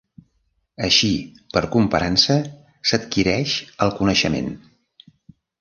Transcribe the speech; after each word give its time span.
Així 0.87 1.09
per 1.57 1.61
comparança 1.75 2.39
s'adquireix 2.93 3.55
el 3.87 3.97
coneixement. 4.01 4.53